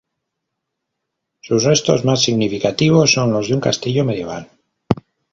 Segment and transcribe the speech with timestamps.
[1.41, 4.49] Sus restos más significativos son los de un castillo medieval.